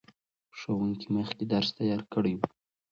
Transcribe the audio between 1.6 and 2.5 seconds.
تیار کړی و.